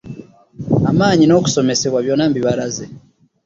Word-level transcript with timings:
Amaanyi 0.89 1.25
n'okusoomoosebwa 1.25 1.99
byonna 2.05 2.25
mbibalaze. 2.29 2.85